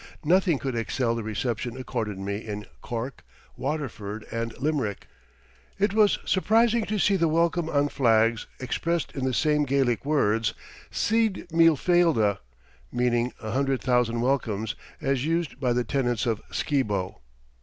[0.25, 3.23] Nothing could excel the reception accorded me in Cork,
[3.55, 5.05] Waterford, and Limerick.
[5.77, 10.55] It was surprising to see the welcome on flags expressed in the same Gaelic words,
[10.91, 12.39] Cead mille failthe
[12.91, 17.17] (meaning "a hundred thousand welcomes") as used by the tenants of Skibo.